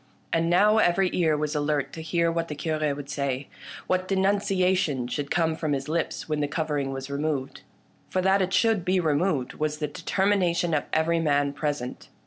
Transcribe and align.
And 0.33 0.49
now 0.49 0.79
every 0.79 1.11
ear 1.13 1.37
was 1.37 1.53
alert 1.53 1.93
to 1.93 2.01
hear 2.01 2.31
what 2.31 2.47
the 2.47 2.55
Cure 2.55 2.79
should 2.79 3.07
say, 3.07 3.49
what 3.85 4.07
de 4.07 4.15
nunciation 4.15 5.07
should 5.07 5.29
come 5.29 5.55
from 5.55 5.73
his 5.73 5.87
lips 5.87 6.27
when 6.27 6.39
the 6.39 6.47
cover 6.47 6.79
ing 6.79 6.91
was 6.91 7.11
removed. 7.11 7.61
For 8.09 8.19
that 8.19 8.41
it 8.41 8.51
should 8.51 8.83
be 8.83 8.99
removed 8.99 9.53
was 9.53 9.77
the 9.77 9.87
determination 9.87 10.73
of 10.73 10.85
every 10.91 11.19
man 11.19 11.53
present. 11.53 12.09